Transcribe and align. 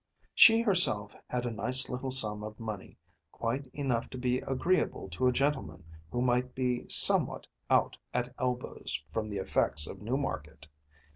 She 0.33 0.61
herself 0.63 1.11
had 1.27 1.45
a 1.45 1.51
nice 1.51 1.87
little 1.87 2.09
sum 2.09 2.43
of 2.43 2.59
money, 2.59 2.97
quite 3.31 3.67
enough 3.71 4.09
to 4.09 4.17
be 4.17 4.39
agreeable 4.39 5.07
to 5.09 5.27
a 5.27 5.31
gentleman 5.31 5.83
who 6.09 6.23
might 6.23 6.55
be 6.55 6.89
somewhat 6.89 7.45
out 7.69 7.95
at 8.11 8.33
elbows 8.39 9.03
from 9.11 9.29
the 9.29 9.37
effects 9.37 9.85
of 9.85 10.01
Newmarket. 10.01 10.67